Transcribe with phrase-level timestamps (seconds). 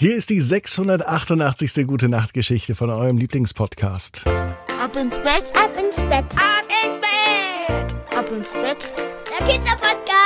[0.00, 1.84] Hier ist die 688.
[1.84, 4.28] Gute Nacht Geschichte von eurem Lieblingspodcast.
[4.28, 8.92] Ab ins Bett, Ab ins Bett, ab ins Bett, ab ins Bett.
[9.40, 10.17] der Kinderpodcast.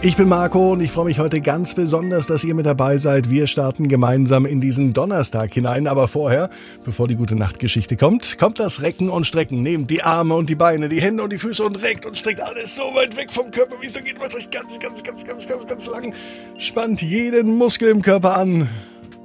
[0.00, 3.30] Ich bin Marco und ich freue mich heute ganz besonders, dass ihr mit dabei seid.
[3.30, 5.88] Wir starten gemeinsam in diesen Donnerstag hinein.
[5.88, 6.50] Aber vorher,
[6.84, 9.64] bevor die Gute Nacht Geschichte kommt, kommt das Recken und Strecken.
[9.64, 12.40] Nehmt die Arme und die Beine, die Hände und die Füße und reckt und streckt
[12.40, 14.20] alles so weit weg vom Körper, wie es so geht.
[14.20, 16.14] Macht euch ganz, ganz, ganz, ganz, ganz, ganz lang.
[16.58, 18.68] Spannt jeden Muskel im Körper an.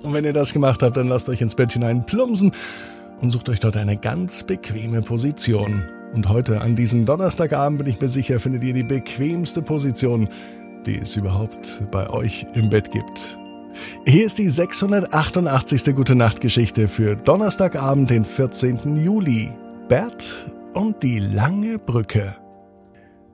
[0.01, 2.51] Und wenn ihr das gemacht habt, dann lasst euch ins Bett hinein plumpsen
[3.21, 5.83] und sucht euch dort eine ganz bequeme Position.
[6.13, 10.29] Und heute an diesem Donnerstagabend bin ich mir sicher, findet ihr die bequemste Position,
[10.83, 13.37] die es überhaupt bei euch im Bett gibt.
[14.05, 15.95] Hier ist die 688.
[15.95, 19.03] Gute Nacht Geschichte für Donnerstagabend, den 14.
[19.03, 19.51] Juli.
[19.87, 22.35] Bert und die lange Brücke.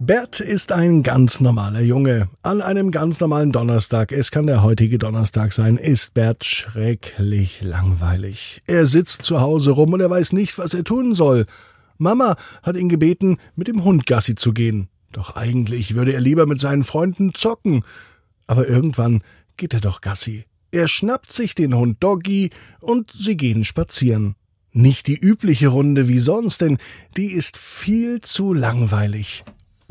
[0.01, 2.29] Bert ist ein ganz normaler Junge.
[2.41, 8.61] An einem ganz normalen Donnerstag, es kann der heutige Donnerstag sein, ist Bert schrecklich langweilig.
[8.65, 11.45] Er sitzt zu Hause rum und er weiß nicht, was er tun soll.
[11.97, 14.87] Mama hat ihn gebeten, mit dem Hund Gassi zu gehen.
[15.11, 17.83] Doch eigentlich würde er lieber mit seinen Freunden zocken.
[18.47, 19.23] Aber irgendwann
[19.57, 20.45] geht er doch Gassi.
[20.71, 24.35] Er schnappt sich den Hund Doggy und sie gehen spazieren.
[24.71, 26.77] Nicht die übliche Runde wie sonst, denn
[27.17, 29.43] die ist viel zu langweilig.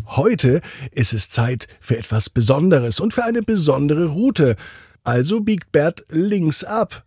[0.07, 0.61] Heute
[0.93, 4.57] ist es Zeit für etwas Besonderes und für eine besondere Route.
[5.03, 7.05] Also biegt Bert links ab.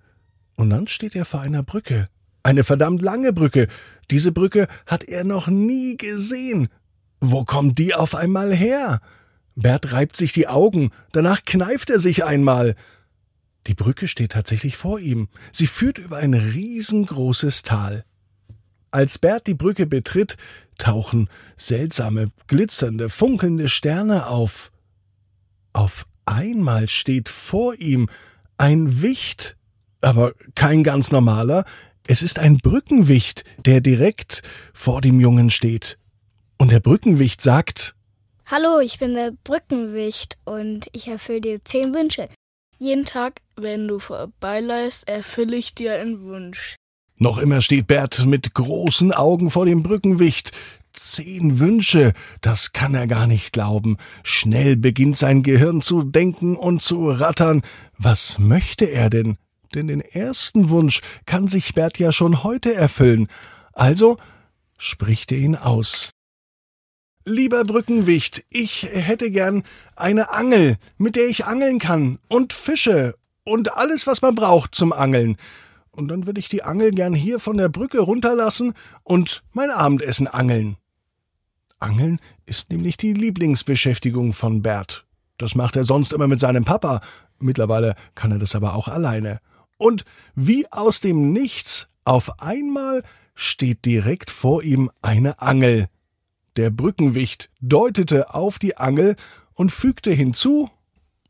[0.55, 2.07] Und dann steht er vor einer Brücke.
[2.43, 3.67] Eine verdammt lange Brücke.
[4.09, 6.67] Diese Brücke hat er noch nie gesehen.
[7.21, 8.99] Wo kommt die auf einmal her?
[9.55, 12.75] Bert reibt sich die Augen, danach kneift er sich einmal.
[13.67, 15.29] Die Brücke steht tatsächlich vor ihm.
[15.51, 18.03] Sie führt über ein riesengroßes Tal.
[18.89, 20.35] Als Bert die Brücke betritt,
[20.79, 24.71] tauchen seltsame, glitzernde, funkelnde Sterne auf.
[25.73, 28.09] Auf einmal steht vor ihm
[28.57, 29.57] ein Wicht,
[30.01, 31.65] aber kein ganz normaler,
[32.07, 34.41] es ist ein Brückenwicht, der direkt
[34.73, 35.99] vor dem Jungen steht.
[36.61, 37.95] Und der Brückenwicht sagt,
[38.45, 42.29] Hallo, ich bin der Brückenwicht und ich erfülle dir zehn Wünsche.
[42.77, 46.75] Jeden Tag, wenn du vorbeiläufst, erfülle ich dir einen Wunsch.
[47.17, 50.51] noch immer steht Bert mit großen Augen vor dem Brückenwicht.
[50.93, 53.97] Zehn Wünsche, das kann er gar nicht glauben.
[54.21, 57.63] Schnell beginnt sein Gehirn zu denken und zu rattern.
[57.97, 59.39] Was möchte er denn?
[59.73, 63.29] Denn den ersten Wunsch kann sich Bert ja schon heute erfüllen.
[63.73, 64.17] Also
[64.77, 66.11] spricht er ihn aus.
[67.23, 69.63] Lieber Brückenwicht, ich hätte gern
[69.95, 74.91] eine Angel, mit der ich angeln kann, und Fische und alles, was man braucht zum
[74.91, 75.37] Angeln.
[75.91, 78.73] Und dann würde ich die Angel gern hier von der Brücke runterlassen
[79.03, 80.77] und mein Abendessen angeln.
[81.79, 85.05] Angeln ist nämlich die Lieblingsbeschäftigung von Bert.
[85.37, 87.01] Das macht er sonst immer mit seinem Papa.
[87.39, 89.39] Mittlerweile kann er das aber auch alleine.
[89.77, 93.03] Und wie aus dem Nichts, auf einmal
[93.35, 95.87] steht direkt vor ihm eine Angel.
[96.57, 99.15] Der Brückenwicht deutete auf die Angel
[99.55, 100.69] und fügte hinzu,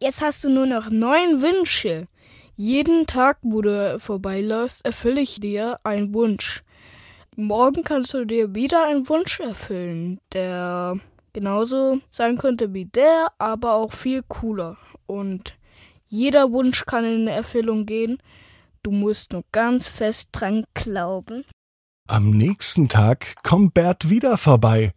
[0.01, 2.07] Jetzt hast du nur noch neun Wünsche.
[2.55, 6.63] Jeden Tag, wo du vorbeiläufst, erfülle ich dir einen Wunsch.
[7.35, 10.99] Morgen kannst du dir wieder einen Wunsch erfüllen, der
[11.33, 14.77] genauso sein könnte wie der, aber auch viel cooler.
[15.05, 15.55] Und
[16.05, 18.17] jeder Wunsch kann in Erfüllung gehen.
[18.81, 21.45] Du musst nur ganz fest dran glauben.
[22.07, 24.93] Am nächsten Tag kommt Bert wieder vorbei.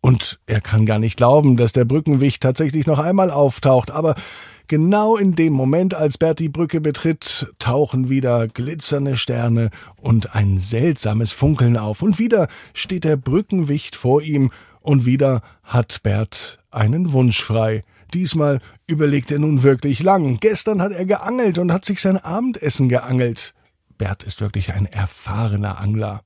[0.00, 4.14] Und er kann gar nicht glauben, dass der Brückenwicht tatsächlich noch einmal auftaucht, aber
[4.68, 10.58] genau in dem Moment, als Bert die Brücke betritt, tauchen wieder glitzernde Sterne und ein
[10.58, 14.50] seltsames Funkeln auf, und wieder steht der Brückenwicht vor ihm,
[14.80, 17.84] und wieder hat Bert einen Wunsch frei.
[18.14, 20.38] Diesmal überlegt er nun wirklich lang.
[20.40, 23.52] Gestern hat er geangelt und hat sich sein Abendessen geangelt.
[23.98, 26.22] Bert ist wirklich ein erfahrener Angler.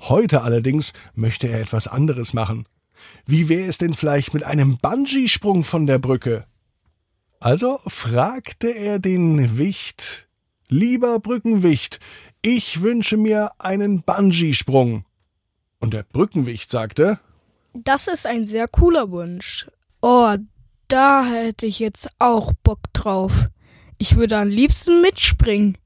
[0.00, 2.64] Heute allerdings möchte er etwas anderes machen.
[3.26, 6.46] Wie wäre es denn vielleicht mit einem Bungee-Sprung von der Brücke?
[7.40, 10.28] Also fragte er den Wicht,
[10.68, 12.00] lieber Brückenwicht,
[12.42, 15.04] ich wünsche mir einen Bungee-Sprung.
[15.80, 17.18] Und der Brückenwicht sagte,
[17.74, 19.66] Das ist ein sehr cooler Wunsch.
[20.00, 20.36] Oh,
[20.88, 23.48] da hätte ich jetzt auch Bock drauf.
[23.98, 25.76] Ich würde am liebsten mitspringen.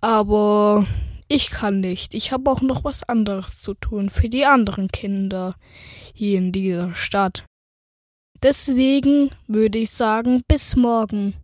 [0.00, 0.86] Aber
[1.32, 2.14] ich kann nicht.
[2.14, 5.54] Ich habe auch noch was anderes zu tun für die anderen Kinder
[6.14, 7.46] hier in dieser Stadt.
[8.42, 11.34] Deswegen würde ich sagen, bis morgen.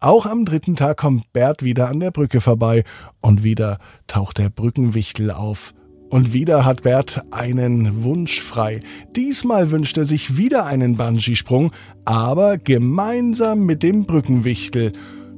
[0.00, 2.82] Auch am dritten Tag kommt Bert wieder an der Brücke vorbei
[3.20, 5.72] und wieder taucht der Brückenwichtel auf.
[6.10, 8.80] Und wieder hat Bert einen Wunsch frei.
[9.14, 11.72] Diesmal wünscht er sich wieder einen Bungee-Sprung,
[12.04, 14.92] aber gemeinsam mit dem Brückenwichtel.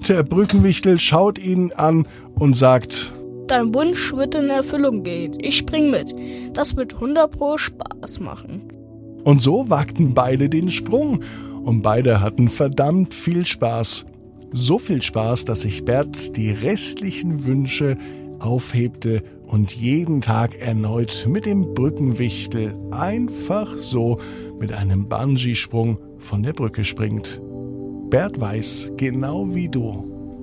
[0.08, 3.14] Der Brückenwichtel schaut ihn an und sagt,
[3.48, 5.38] Dein Wunsch wird in Erfüllung gehen.
[5.40, 6.14] Ich spring mit.
[6.52, 8.68] Das wird 100 pro Spaß machen.
[9.24, 11.20] Und so wagten beide den Sprung.
[11.62, 14.04] Und beide hatten verdammt viel Spaß.
[14.52, 17.96] So viel Spaß, dass sich Bert die restlichen Wünsche
[18.38, 24.18] aufhebte und jeden Tag erneut mit dem Brückenwichtel einfach so
[24.60, 27.40] mit einem Bungee-Sprung von der Brücke springt.
[28.10, 30.17] Bert weiß, genau wie du,